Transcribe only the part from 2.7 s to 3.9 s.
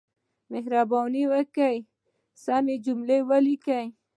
جملې وليکئ!